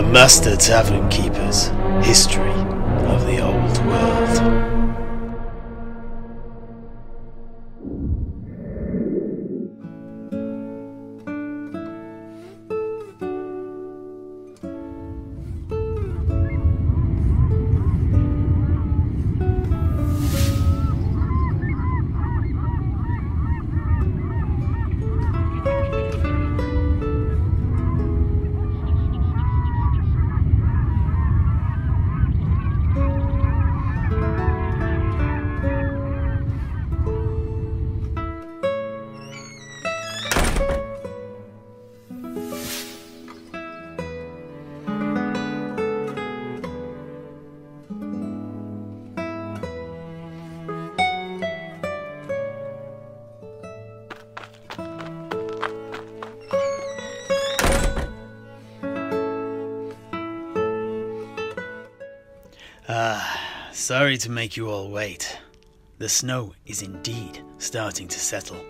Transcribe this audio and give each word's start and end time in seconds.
The 0.00 0.06
Master 0.06 0.56
Tavern 0.56 1.06
Keepers 1.10 1.66
History 2.06 2.48
of 3.04 3.26
the 3.26 3.40
Old 3.44 3.84
World. 3.84 4.59
Sorry 63.90 64.16
to 64.16 64.30
make 64.30 64.56
you 64.56 64.70
all 64.70 64.88
wait. 64.88 65.36
The 65.98 66.08
snow 66.08 66.54
is 66.64 66.82
indeed 66.82 67.42
starting 67.58 68.06
to 68.06 68.20
settle. 68.20 68.64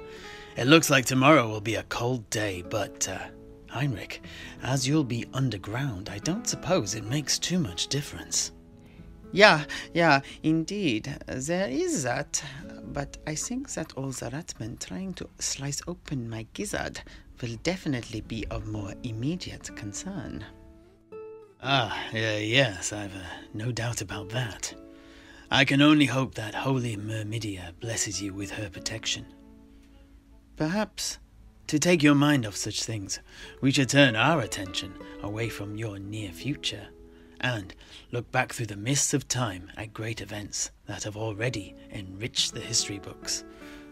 It 0.57 0.67
looks 0.67 0.89
like 0.89 1.05
tomorrow 1.05 1.47
will 1.47 1.61
be 1.61 1.75
a 1.75 1.83
cold 1.83 2.31
day, 2.31 2.65
but, 2.71 3.07
uh, 3.07 3.27
Heinrich, 3.69 4.23
as 4.63 4.89
you'll 4.89 5.05
be 5.05 5.27
underground, 5.35 6.09
I 6.09 6.21
don't 6.21 6.47
suppose 6.47 6.95
it 6.95 7.05
makes 7.05 7.39
too 7.39 7.59
much 7.59 7.89
difference. 7.89 8.53
Yeah, 9.31 9.65
yeah, 9.93 10.23
indeed. 10.43 11.15
There 11.27 11.69
is 11.69 12.03
that. 12.05 12.43
But 12.85 13.19
I 13.27 13.35
think 13.35 13.75
that 13.75 13.93
all 13.99 14.13
the 14.13 14.31
ratmen 14.31 14.81
trying 14.81 15.13
to 15.17 15.29
slice 15.39 15.83
open 15.87 16.31
my 16.31 16.47
gizzard 16.55 17.03
will 17.43 17.57
definitely 17.63 18.23
be 18.23 18.47
of 18.47 18.67
more 18.69 18.95
immediate 19.03 19.69
concern. 19.77 20.47
Ah, 21.63 21.95
uh, 22.15 22.17
yes, 22.17 22.95
I've 22.95 23.15
uh, 23.15 23.29
no 23.53 23.71
doubt 23.71 24.01
about 24.01 24.31
that. 24.31 24.75
I 25.53 25.65
can 25.65 25.83
only 25.83 26.07
hope 26.07 26.37
that 26.37 26.55
Holy 26.55 26.97
Myrmidia 26.97 27.73
blesses 27.81 28.23
you 28.23 28.33
with 28.33 28.53
her 28.53 28.71
protection. 28.71 29.27
Perhaps, 30.55 31.19
to 31.67 31.77
take 31.81 32.05
your 32.05 32.15
mind 32.15 32.47
off 32.47 32.55
such 32.55 32.85
things, 32.85 33.19
we 33.61 33.73
should 33.73 33.89
turn 33.89 34.15
our 34.15 34.41
attention 34.43 34.95
away 35.23 35.49
from 35.49 35.77
your 35.77 35.99
near 35.99 36.31
future 36.31 36.87
and 37.41 37.75
look 38.13 38.31
back 38.31 38.53
through 38.53 38.67
the 38.67 38.77
mists 38.77 39.13
of 39.13 39.27
time 39.27 39.73
at 39.77 39.93
great 39.93 40.21
events 40.21 40.71
that 40.87 41.03
have 41.03 41.17
already 41.17 41.75
enriched 41.91 42.55
the 42.55 42.61
history 42.61 43.01
books, 43.01 43.43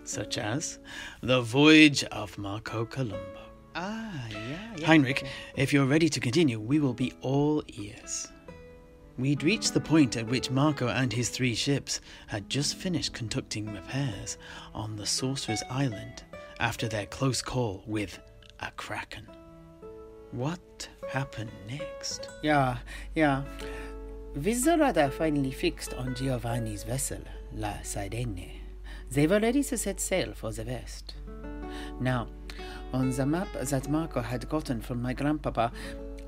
such 0.05 0.39
as 0.39 0.79
the 1.23 1.41
voyage 1.41 2.05
of 2.05 2.39
Marco 2.39 2.84
Colombo. 2.84 3.41
Ah, 3.75 4.29
yeah, 4.31 4.77
yeah. 4.77 4.86
Heinrich, 4.86 5.27
if 5.56 5.73
you're 5.73 5.86
ready 5.86 6.08
to 6.08 6.20
continue, 6.20 6.61
we 6.61 6.79
will 6.79 6.95
be 6.95 7.13
all 7.20 7.64
ears. 7.67 8.29
We'd 9.18 9.42
reached 9.42 9.74
the 9.74 9.80
point 9.80 10.17
at 10.17 10.29
which 10.29 10.52
Marco 10.52 10.86
and 10.86 11.12
his 11.12 11.29
three 11.29 11.56
ships 11.56 12.01
had 12.29 12.48
just 12.48 12.77
finished 12.77 13.12
conducting 13.12 13.73
repairs 13.73 14.39
on 14.73 14.95
the 14.95 15.06
Sorcerer's 15.06 15.64
Island 15.68 16.23
after 16.61 16.86
their 16.86 17.06
close 17.06 17.42
call 17.42 17.83
with 17.84 18.20
a 18.61 18.70
kraken. 18.73 19.27
What 20.30 20.89
happened 21.11 21.51
next? 21.68 22.29
Yeah, 22.45 22.79
yeah. 23.17 23.42
With 24.34 24.64
the 24.64 25.12
finally 25.18 25.50
fixed 25.50 25.95
on 25.95 26.14
Giovanni's 26.14 26.85
vessel, 26.85 27.23
La 27.52 27.74
Sirene, 27.83 28.61
they 29.11 29.27
were 29.27 29.40
ready 29.40 29.64
to 29.64 29.77
set 29.77 30.00
sail 30.00 30.33
for 30.33 30.52
the 30.52 30.62
west. 30.62 31.14
Now, 31.98 32.29
on 32.92 33.11
the 33.11 33.27
map 33.27 33.48
that 33.52 33.89
Marco 33.89 34.23
had 34.23 34.48
gotten 34.48 34.80
from 34.80 35.02
my 35.02 35.12
grandpapa, 35.12 35.73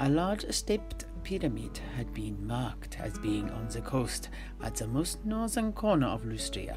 a 0.01 0.09
large 0.09 0.51
stepped 0.51 1.05
pyramid 1.21 1.81
had 1.97 2.13
been 2.13 2.47
marked 2.47 2.99
as 3.01 3.19
being 3.19 3.51
on 3.51 3.69
the 3.69 3.81
coast 3.81 4.29
at 4.63 4.77
the 4.77 4.87
most 4.87 5.25
northern 5.25 5.73
corner 5.73 6.09
of 6.09 6.25
Lustria. 6.25 6.77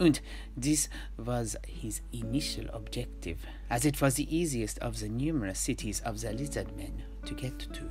And 0.00 0.20
this 0.56 0.88
was 1.16 1.56
his 1.66 2.00
initial 2.12 2.66
objective, 2.72 3.38
as 3.68 3.84
it 3.84 4.00
was 4.00 4.14
the 4.14 4.36
easiest 4.36 4.78
of 4.78 5.00
the 5.00 5.08
numerous 5.08 5.58
cities 5.58 6.00
of 6.00 6.20
the 6.20 6.32
lizard 6.32 6.76
men 6.76 7.02
to 7.24 7.34
get 7.34 7.58
to. 7.58 7.90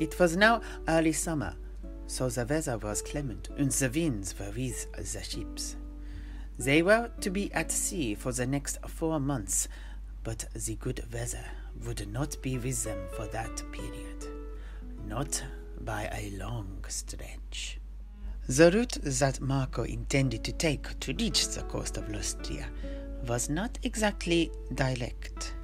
It 0.00 0.18
was 0.18 0.36
now 0.36 0.62
early 0.88 1.12
summer, 1.12 1.54
so 2.06 2.28
the 2.28 2.44
weather 2.44 2.76
was 2.78 3.02
clement 3.02 3.50
and 3.56 3.70
the 3.70 3.88
winds 3.88 4.38
were 4.38 4.50
with 4.50 4.90
the 4.92 5.22
ships. 5.22 5.76
They 6.58 6.82
were 6.82 7.10
to 7.20 7.30
be 7.30 7.52
at 7.52 7.70
sea 7.72 8.14
for 8.14 8.32
the 8.32 8.46
next 8.46 8.78
four 8.86 9.20
months, 9.20 9.68
but 10.24 10.46
the 10.54 10.74
good 10.76 11.04
weather 11.12 11.44
would 11.86 12.06
not 12.12 12.36
be 12.42 12.58
with 12.58 12.84
them 12.84 12.98
for 13.16 13.26
that 13.28 13.62
period. 13.72 14.11
Not 15.12 15.44
by 15.78 16.08
a 16.10 16.30
long 16.38 16.86
stretch. 16.88 17.78
The 18.48 18.70
route 18.70 18.96
that 19.02 19.42
Marco 19.42 19.82
intended 19.82 20.42
to 20.44 20.52
take 20.52 20.98
to 21.00 21.12
reach 21.12 21.48
the 21.48 21.64
coast 21.64 21.98
of 21.98 22.08
Lustria 22.08 22.66
was 23.28 23.50
not 23.50 23.78
exactly 23.82 24.50
direct. 24.74 25.54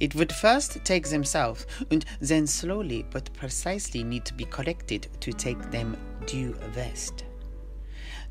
It 0.00 0.14
would 0.14 0.34
first 0.34 0.84
take 0.84 1.08
them 1.08 1.24
south 1.24 1.64
and 1.90 2.04
then 2.20 2.46
slowly 2.46 3.06
but 3.10 3.32
precisely 3.32 4.04
need 4.04 4.26
to 4.26 4.34
be 4.34 4.44
corrected 4.44 5.08
to 5.20 5.32
take 5.32 5.70
them 5.70 5.96
due 6.26 6.54
west. 6.76 7.24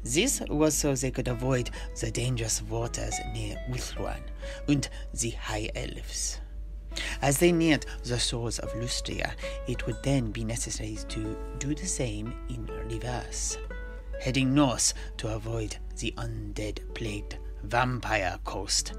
This 0.04 0.40
was 0.48 0.76
so 0.76 0.94
they 0.94 1.10
could 1.10 1.30
avoid 1.30 1.72
the 2.00 2.12
dangerous 2.12 2.62
waters 2.62 3.16
near 3.34 3.58
Ulthuan 3.72 4.22
and 4.68 4.88
the 5.16 5.32
High 5.32 5.72
Elves. 5.74 6.42
As 7.22 7.38
they 7.38 7.52
neared 7.52 7.86
the 8.04 8.20
shores 8.20 8.60
of 8.60 8.74
Lustria, 8.76 9.34
it 9.68 9.86
would 9.86 10.02
then 10.04 10.32
be 10.32 10.44
necessary 10.44 10.98
to 11.10 11.38
do 11.60 11.76
the 11.76 11.86
same 11.86 12.34
in 12.50 12.66
reverse, 12.90 13.58
heading 14.22 14.54
north 14.54 14.94
to 15.18 15.34
avoid 15.34 15.78
the 15.98 16.14
undead 16.18 16.80
plagued 16.94 17.38
vampire 17.64 18.38
coast, 18.44 18.94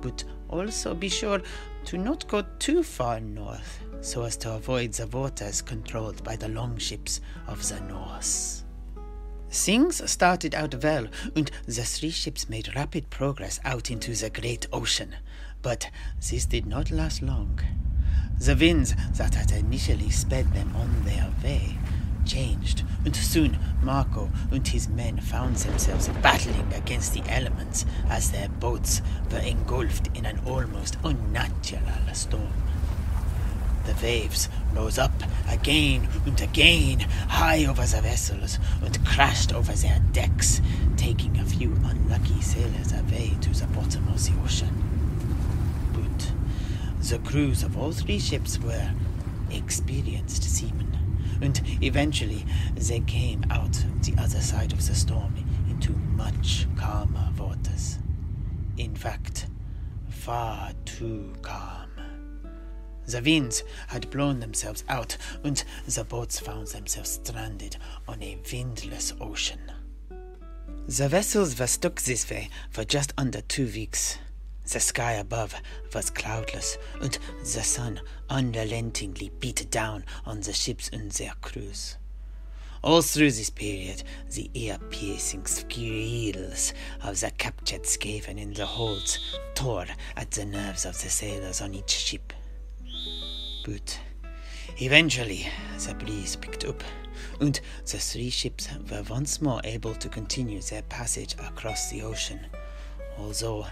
but 0.00 0.24
also 0.48 0.94
be 0.94 1.08
sure 1.08 1.40
to 1.84 1.98
not 1.98 2.26
go 2.28 2.44
too 2.58 2.82
far 2.82 3.20
north 3.20 3.80
so 4.00 4.24
as 4.24 4.36
to 4.38 4.54
avoid 4.54 4.92
the 4.92 5.06
waters 5.06 5.62
controlled 5.62 6.22
by 6.24 6.36
the 6.36 6.48
longships 6.48 7.20
of 7.46 7.66
the 7.68 7.80
Norse. 7.80 8.64
Things 9.50 10.08
started 10.10 10.54
out 10.54 10.82
well, 10.82 11.06
and 11.34 11.50
the 11.66 11.82
three 11.82 12.10
ships 12.10 12.48
made 12.48 12.74
rapid 12.76 13.10
progress 13.10 13.58
out 13.64 13.90
into 13.90 14.14
the 14.14 14.30
great 14.30 14.66
ocean. 14.72 15.16
But 15.62 15.90
this 16.18 16.46
did 16.46 16.66
not 16.66 16.90
last 16.90 17.20
long. 17.20 17.60
The 18.38 18.56
winds 18.56 18.94
that 19.16 19.34
had 19.34 19.50
initially 19.50 20.08
sped 20.08 20.54
them 20.54 20.74
on 20.74 21.04
their 21.04 21.30
way 21.44 21.76
changed, 22.24 22.82
and 23.04 23.14
soon 23.14 23.58
Marco 23.82 24.30
and 24.50 24.66
his 24.66 24.88
men 24.88 25.20
found 25.20 25.56
themselves 25.56 26.08
battling 26.22 26.72
against 26.72 27.12
the 27.12 27.22
elements 27.28 27.84
as 28.08 28.30
their 28.30 28.48
boats 28.48 29.02
were 29.30 29.38
engulfed 29.38 30.08
in 30.16 30.24
an 30.24 30.40
almost 30.46 30.96
unnatural 31.04 31.82
storm. 32.14 32.52
The 33.84 33.94
waves 34.02 34.48
rose 34.72 34.98
up 34.98 35.22
again 35.48 36.08
and 36.24 36.40
again 36.40 37.00
high 37.00 37.66
over 37.66 37.84
the 37.84 38.00
vessels 38.00 38.58
and 38.82 39.04
crashed 39.04 39.52
over 39.52 39.72
their 39.72 40.00
decks, 40.12 40.62
taking 40.96 41.38
a 41.38 41.44
few 41.44 41.72
unlucky 41.84 42.40
sailors 42.40 42.92
away 42.92 43.36
to 43.40 43.50
the 43.50 43.66
bottom 43.66 44.08
of 44.08 44.24
the 44.24 44.32
ocean. 44.42 44.89
The 47.08 47.18
crews 47.18 47.62
of 47.62 47.76
all 47.76 47.92
three 47.92 48.18
ships 48.18 48.58
were 48.58 48.92
experienced 49.50 50.44
seamen, 50.44 50.96
and 51.40 51.60
eventually 51.82 52.44
they 52.74 53.00
came 53.00 53.44
out 53.50 53.72
the 54.02 54.14
other 54.18 54.40
side 54.40 54.72
of 54.72 54.86
the 54.86 54.94
storm 54.94 55.34
into 55.68 55.92
much 55.92 56.66
calmer 56.76 57.30
waters. 57.38 57.98
In 58.76 58.94
fact, 58.94 59.46
far 60.08 60.72
too 60.84 61.32
calm. 61.42 61.88
The 63.06 63.22
winds 63.22 63.64
had 63.88 64.10
blown 64.10 64.38
themselves 64.38 64.84
out, 64.88 65.16
and 65.42 65.64
the 65.86 66.04
boats 66.04 66.38
found 66.38 66.68
themselves 66.68 67.18
stranded 67.24 67.76
on 68.06 68.22
a 68.22 68.38
windless 68.52 69.14
ocean. 69.20 69.72
The 70.86 71.08
vessels 71.08 71.58
were 71.58 71.66
stuck 71.66 72.00
this 72.02 72.30
way 72.30 72.50
for 72.70 72.84
just 72.84 73.12
under 73.16 73.40
two 73.40 73.66
weeks. 73.66 74.18
The 74.72 74.78
sky 74.78 75.14
above 75.14 75.54
was 75.92 76.10
cloudless, 76.10 76.78
and 77.00 77.18
the 77.40 77.62
sun 77.62 78.00
unrelentingly 78.28 79.32
beat 79.40 79.68
down 79.68 80.04
on 80.24 80.42
the 80.42 80.52
ships 80.52 80.88
and 80.92 81.10
their 81.10 81.34
crews. 81.40 81.96
All 82.82 83.02
through 83.02 83.32
this 83.32 83.50
period, 83.50 84.04
the 84.32 84.48
ear-piercing 84.54 85.46
squeals 85.46 86.72
of 87.02 87.18
the 87.18 87.32
captured 87.32 87.82
Skaven 87.82 88.38
in 88.38 88.52
the 88.52 88.64
holds 88.64 89.18
tore 89.56 89.86
at 90.16 90.30
the 90.30 90.44
nerves 90.44 90.84
of 90.84 90.94
the 91.02 91.10
sailors 91.10 91.60
on 91.60 91.74
each 91.74 91.90
ship. 91.90 92.32
But 93.64 93.98
eventually, 94.80 95.48
the 95.84 95.94
breeze 95.94 96.36
picked 96.36 96.64
up, 96.64 96.84
and 97.40 97.60
the 97.86 97.98
three 97.98 98.30
ships 98.30 98.68
were 98.88 99.02
once 99.02 99.42
more 99.42 99.60
able 99.64 99.96
to 99.96 100.08
continue 100.08 100.60
their 100.60 100.82
passage 100.82 101.34
across 101.34 101.90
the 101.90 102.02
ocean, 102.02 102.46
although 103.18 103.66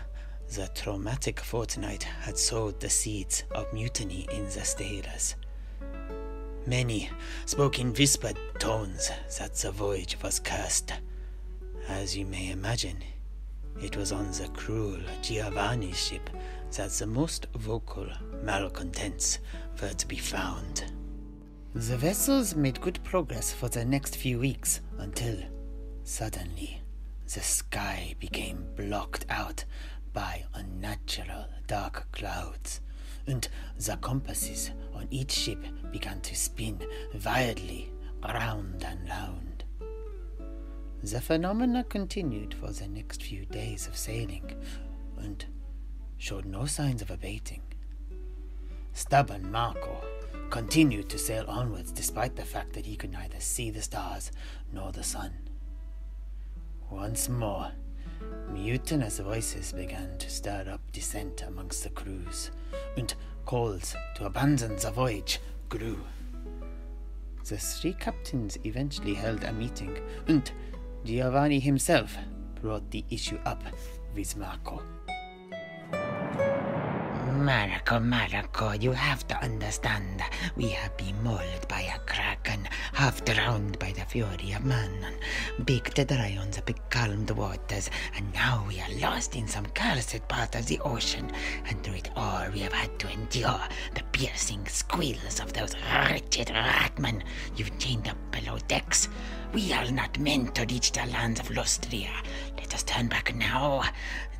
the 0.54 0.68
traumatic 0.74 1.40
fortnight 1.40 2.02
had 2.02 2.38
sowed 2.38 2.80
the 2.80 2.88
seeds 2.88 3.44
of 3.54 3.72
mutiny 3.72 4.26
in 4.32 4.44
the 4.44 4.64
sailors. 4.64 5.36
Many 6.66 7.10
spoke 7.46 7.78
in 7.78 7.92
whispered 7.92 8.38
tones 8.58 9.10
that 9.38 9.54
the 9.54 9.70
voyage 9.70 10.16
was 10.22 10.40
cursed. 10.40 10.92
As 11.88 12.16
you 12.16 12.26
may 12.26 12.50
imagine, 12.50 12.98
it 13.80 13.96
was 13.96 14.12
on 14.12 14.30
the 14.32 14.48
cruel 14.54 15.00
Giovanni 15.22 15.92
ship 15.92 16.28
that 16.76 16.90
the 16.90 17.06
most 17.06 17.46
vocal 17.54 18.06
malcontents 18.42 19.38
were 19.80 19.94
to 19.94 20.06
be 20.06 20.16
found. 20.16 20.84
The 21.74 21.96
vessels 21.96 22.54
made 22.54 22.80
good 22.80 23.02
progress 23.04 23.52
for 23.52 23.68
the 23.68 23.84
next 23.84 24.16
few 24.16 24.38
weeks 24.38 24.80
until, 24.98 25.36
suddenly, 26.04 26.82
the 27.32 27.40
sky 27.40 28.14
became 28.18 28.66
blocked 28.74 29.26
out 29.28 29.64
by 30.12 30.44
unnatural 30.54 31.46
dark 31.66 32.06
clouds 32.12 32.80
and 33.26 33.48
the 33.78 33.96
compasses 33.96 34.70
on 34.94 35.06
each 35.10 35.32
ship 35.32 35.64
began 35.92 36.20
to 36.22 36.34
spin 36.34 36.80
wildly 37.24 37.92
round 38.22 38.84
and 38.84 39.08
round. 39.08 39.64
The 41.02 41.20
phenomena 41.20 41.84
continued 41.84 42.54
for 42.54 42.72
the 42.72 42.88
next 42.88 43.22
few 43.22 43.44
days 43.46 43.86
of 43.86 43.96
sailing 43.96 44.52
and 45.18 45.44
showed 46.16 46.44
no 46.44 46.66
signs 46.66 47.02
of 47.02 47.10
abating. 47.10 47.62
Stubborn 48.94 49.50
Marco 49.52 50.02
continued 50.50 51.08
to 51.10 51.18
sail 51.18 51.44
onwards 51.46 51.92
despite 51.92 52.34
the 52.34 52.44
fact 52.44 52.72
that 52.72 52.86
he 52.86 52.96
could 52.96 53.12
neither 53.12 53.38
see 53.38 53.70
the 53.70 53.82
stars 53.82 54.32
nor 54.72 54.90
the 54.90 55.04
sun. 55.04 55.32
Once 56.90 57.28
more, 57.28 57.70
mutinous 58.50 59.18
voices 59.18 59.72
began 59.72 60.16
to 60.18 60.30
stir 60.30 60.66
up 60.70 60.80
dissent 60.92 61.42
amongst 61.42 61.84
the 61.84 61.90
crews, 61.90 62.50
and 62.96 63.14
calls 63.44 63.94
to 64.16 64.26
abandon 64.26 64.76
the 64.76 64.90
voyage 64.90 65.40
grew. 65.68 65.98
The 67.44 67.56
three 67.56 67.94
captains 67.94 68.58
eventually 68.64 69.14
held 69.14 69.44
a 69.44 69.52
meeting, 69.52 69.98
and 70.26 70.50
Giovanni 71.04 71.60
himself 71.60 72.16
brought 72.60 72.90
the 72.90 73.04
issue 73.10 73.38
up 73.46 73.62
with 74.14 74.36
Marco. 74.36 74.82
Marco, 77.38 78.00
Marco, 78.00 78.72
you 78.72 78.92
have 78.92 79.26
to 79.28 79.36
understand. 79.42 80.22
We 80.56 80.68
have 80.70 80.96
been 80.96 81.22
mauled 81.22 81.68
by 81.68 81.82
a 81.82 81.98
kraken, 82.00 82.37
half 82.98 83.24
drowned 83.24 83.78
by 83.78 83.92
the 83.92 84.00
fury 84.00 84.50
of 84.50 84.64
man, 84.64 84.90
the 85.60 85.78
dry 86.04 86.36
on 86.40 86.50
the 86.50 86.60
becalmed 86.62 87.30
waters, 87.30 87.88
and 88.16 88.34
now 88.34 88.64
we 88.66 88.80
are 88.80 88.98
lost 89.00 89.36
in 89.36 89.46
some 89.46 89.66
cursed 89.66 90.26
part 90.26 90.52
of 90.56 90.66
the 90.66 90.80
ocean, 90.80 91.30
and 91.66 91.80
through 91.84 91.94
it 91.94 92.10
all 92.16 92.44
we 92.52 92.58
have 92.58 92.72
had 92.72 92.98
to 92.98 93.08
endure 93.12 93.60
the 93.94 94.02
piercing 94.10 94.66
squeals 94.66 95.38
of 95.38 95.52
those 95.52 95.76
wretched 95.94 96.48
ratmen 96.48 97.22
you've 97.54 97.78
chained 97.78 98.08
up 98.08 98.16
below 98.32 98.58
decks. 98.66 99.08
We 99.52 99.72
are 99.72 99.88
not 99.92 100.18
meant 100.18 100.56
to 100.56 100.66
reach 100.68 100.90
the 100.90 101.06
lands 101.06 101.38
of 101.38 101.50
Lustria. 101.50 102.10
Let 102.56 102.74
us 102.74 102.82
turn 102.82 103.06
back 103.06 103.32
now. 103.32 103.84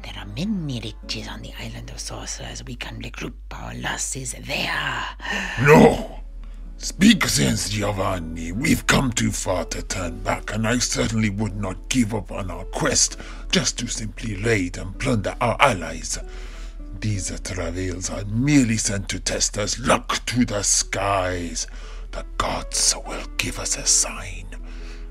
There 0.03 0.15
are 0.17 0.27
many 0.27 0.81
riches 0.81 1.29
on 1.29 1.43
the 1.43 1.53
island 1.61 1.91
of 1.91 2.01
sorcerers. 2.01 2.65
We 2.65 2.75
can 2.75 3.01
regroup 3.01 3.35
our 3.53 3.75
losses 3.77 4.33
there. 4.33 5.05
No! 5.63 6.18
Speak 6.81 7.25
sense, 7.27 7.69
Giovanni. 7.71 8.53
We've 8.53 8.87
come 8.87 9.11
too 9.11 9.33
far 9.33 9.65
to 9.67 9.83
turn 9.83 10.21
back, 10.21 10.55
and 10.55 10.67
I 10.67 10.79
certainly 10.79 11.29
would 11.29 11.57
not 11.57 11.89
give 11.89 12.15
up 12.15 12.31
on 12.31 12.53
our 12.53 12.65
quest 12.67 13.17
just 13.51 13.79
to 13.81 13.89
simply 13.89 14.37
raid 14.37 14.79
and 14.79 14.97
plunder 14.97 15.35
our 15.41 15.57
allies. 15.61 16.21
These 17.01 17.39
travails 17.41 18.11
are 18.11 18.25
merely 18.27 18.77
sent 18.77 19.09
to 19.09 19.19
test 19.19 19.59
us 19.59 19.79
luck 19.81 20.25
to 20.27 20.45
the 20.45 20.63
skies. 20.63 21.67
The 22.13 22.25
gods 22.39 22.95
will 23.05 23.27
give 23.39 23.59
us 23.59 23.77
a 23.77 23.85
sign. 23.85 24.47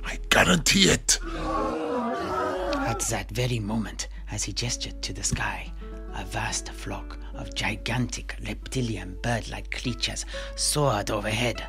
I 0.05 0.19
guarantee 0.29 0.89
it. 0.89 1.19
At 1.25 3.01
that 3.09 3.27
very 3.29 3.59
moment, 3.59 4.07
as 4.31 4.45
he 4.45 4.53
gestured 4.53 5.01
to 5.01 5.11
the 5.11 5.23
sky, 5.23 5.71
a 6.17 6.25
vast 6.25 6.69
flock 6.69 7.17
of 7.35 7.53
gigantic 7.53 8.35
reptilian 8.47 9.17
bird 9.21 9.47
like 9.49 9.79
creatures 9.79 10.25
soared 10.55 11.11
overhead. 11.11 11.63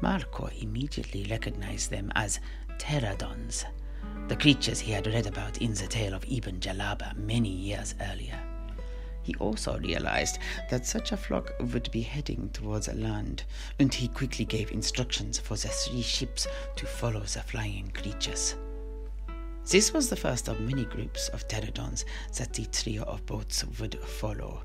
Marco 0.00 0.48
immediately 0.60 1.26
recognized 1.30 1.90
them 1.90 2.10
as 2.16 2.40
terradons, 2.78 3.64
the 4.28 4.36
creatures 4.36 4.80
he 4.80 4.92
had 4.92 5.06
read 5.06 5.26
about 5.26 5.58
in 5.58 5.74
the 5.74 5.86
tale 5.86 6.14
of 6.14 6.24
Ibn 6.28 6.58
Jellaba 6.58 7.16
many 7.16 7.48
years 7.48 7.94
earlier. 8.10 8.38
He 9.22 9.36
also 9.36 9.78
realized 9.78 10.40
that 10.68 10.84
such 10.84 11.12
a 11.12 11.16
flock 11.16 11.52
would 11.60 11.88
be 11.92 12.02
heading 12.02 12.50
towards 12.52 12.88
land, 12.88 13.44
and 13.78 13.94
he 13.94 14.08
quickly 14.08 14.44
gave 14.44 14.72
instructions 14.72 15.38
for 15.38 15.56
the 15.56 15.68
three 15.68 16.02
ships 16.02 16.48
to 16.74 16.86
follow 16.86 17.20
the 17.20 17.40
flying 17.40 17.92
creatures. 17.94 18.56
This 19.64 19.92
was 19.92 20.08
the 20.08 20.16
first 20.16 20.48
of 20.48 20.60
many 20.60 20.84
groups 20.84 21.28
of 21.28 21.46
terradons 21.48 22.04
that 22.36 22.52
the 22.52 22.66
trio 22.66 23.04
of 23.04 23.24
boats 23.26 23.64
would 23.78 23.98
follow 24.02 24.64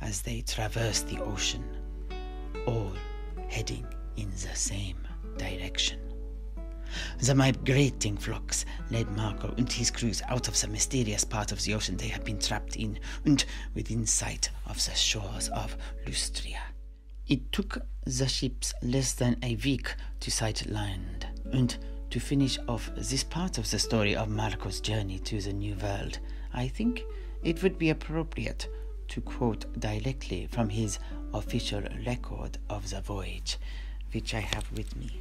as 0.00 0.22
they 0.22 0.40
traversed 0.40 1.08
the 1.08 1.20
ocean, 1.20 1.64
all 2.66 2.92
heading 3.48 3.86
in 4.16 4.30
the 4.30 4.54
same 4.56 4.96
direction. 5.36 6.00
The 7.20 7.34
migrating 7.34 8.16
flocks 8.16 8.64
led 8.90 9.10
Marco 9.10 9.54
and 9.58 9.70
his 9.70 9.90
crews 9.90 10.22
out 10.28 10.48
of 10.48 10.58
the 10.58 10.68
mysterious 10.68 11.24
part 11.24 11.52
of 11.52 11.62
the 11.62 11.74
ocean 11.74 11.96
they 11.96 12.08
had 12.08 12.24
been 12.24 12.38
trapped 12.38 12.76
in 12.76 12.98
and 13.26 13.44
within 13.74 14.06
sight 14.06 14.50
of 14.66 14.82
the 14.84 14.94
shores 14.94 15.50
of 15.50 15.76
Lustria. 16.06 16.62
It 17.26 17.52
took 17.52 17.78
the 18.04 18.26
ships 18.26 18.72
less 18.82 19.12
than 19.12 19.36
a 19.42 19.56
week 19.56 19.94
to 20.20 20.30
sight 20.30 20.66
land, 20.66 21.26
and 21.52 21.76
to 22.10 22.20
finish 22.20 22.58
off 22.68 22.90
this 22.96 23.22
part 23.22 23.58
of 23.58 23.70
the 23.70 23.78
story 23.78 24.16
of 24.16 24.28
Marco's 24.28 24.80
journey 24.80 25.18
to 25.20 25.40
the 25.40 25.52
New 25.52 25.74
World, 25.76 26.18
I 26.54 26.68
think 26.68 27.04
it 27.42 27.62
would 27.62 27.78
be 27.78 27.90
appropriate 27.90 28.68
to 29.08 29.20
quote 29.20 29.66
directly 29.78 30.48
from 30.50 30.68
his 30.68 30.98
official 31.34 31.82
record 32.06 32.58
of 32.68 32.88
the 32.90 33.00
voyage, 33.00 33.58
which 34.12 34.34
I 34.34 34.40
have 34.40 34.70
with 34.72 34.96
me. 34.96 35.20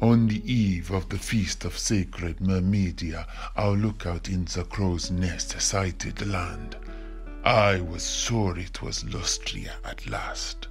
On 0.00 0.26
the 0.26 0.42
eve 0.52 0.90
of 0.90 1.08
the 1.08 1.18
feast 1.18 1.64
of 1.64 1.78
sacred 1.78 2.40
Myrmidia, 2.40 3.26
our 3.56 3.76
lookout 3.76 4.28
in 4.28 4.44
the 4.46 4.64
crow's 4.64 5.10
nest 5.12 5.60
sighted 5.60 6.26
land. 6.26 6.76
I 7.44 7.80
was 7.80 8.08
sure 8.10 8.58
it 8.58 8.82
was 8.82 9.04
Lustria 9.04 9.72
at 9.84 10.08
last. 10.08 10.66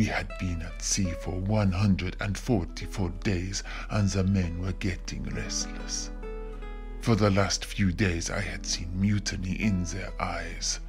We 0.00 0.06
had 0.06 0.32
been 0.38 0.62
at 0.62 0.80
sea 0.80 1.12
for 1.20 1.32
144 1.32 3.08
days, 3.22 3.62
and 3.90 4.08
the 4.08 4.24
men 4.24 4.62
were 4.62 4.72
getting 4.72 5.24
restless. 5.24 6.10
For 7.02 7.14
the 7.14 7.28
last 7.28 7.66
few 7.66 7.92
days, 7.92 8.30
I 8.30 8.40
had 8.40 8.64
seen 8.64 8.98
mutiny 8.98 9.60
in 9.60 9.84
their 9.84 10.10
eyes. 10.18 10.80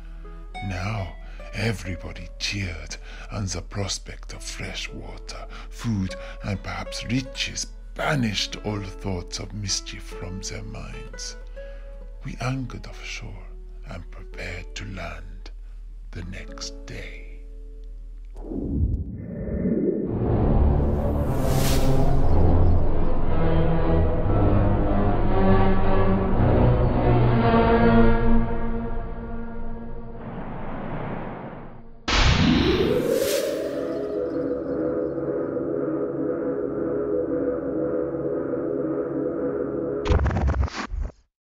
Now, 0.63 1.17
Everybody 1.53 2.29
cheered, 2.39 2.95
and 3.29 3.49
the 3.49 3.61
prospect 3.61 4.31
of 4.31 4.41
fresh 4.41 4.87
water, 4.87 5.45
food, 5.69 6.15
and 6.45 6.63
perhaps 6.63 7.03
riches 7.03 7.67
banished 7.95 8.55
all 8.63 8.81
thoughts 8.81 9.39
of 9.39 9.53
mischief 9.53 10.03
from 10.03 10.39
their 10.39 10.63
minds. 10.63 11.35
We 12.23 12.37
anchored 12.39 12.87
offshore 12.87 13.43
and 13.87 14.09
prepared 14.09 14.73
to 14.75 14.85
land 14.85 15.51
the 16.11 16.23
next 16.23 16.85
day. 16.85 17.31